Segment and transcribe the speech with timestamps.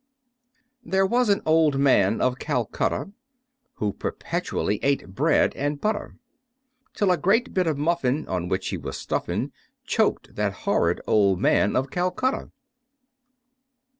[0.83, 3.11] There was an Old Man of Calcutta,
[3.75, 6.15] Who perpetually ate bread and butter;
[6.95, 9.51] Till a great bit of muffin, on which he was stuffing,
[9.85, 12.49] Choked that horrid Old Man of Calcutta.